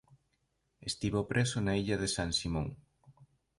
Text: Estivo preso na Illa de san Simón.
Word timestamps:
Estivo 0.89 1.21
preso 1.31 1.57
na 1.61 1.73
Illa 1.81 1.97
de 2.01 2.09
san 2.15 2.29
Simón. 2.39 2.67